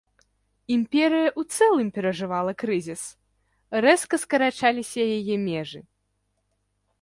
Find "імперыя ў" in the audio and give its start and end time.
0.75-1.57